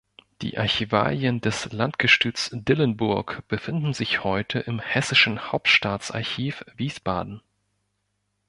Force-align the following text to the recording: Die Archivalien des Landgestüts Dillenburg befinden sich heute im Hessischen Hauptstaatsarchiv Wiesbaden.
Die 0.41 0.57
Archivalien 0.57 1.41
des 1.41 1.71
Landgestüts 1.73 2.49
Dillenburg 2.51 3.43
befinden 3.47 3.93
sich 3.93 4.23
heute 4.23 4.57
im 4.57 4.79
Hessischen 4.79 5.51
Hauptstaatsarchiv 5.51 6.65
Wiesbaden. 6.75 7.43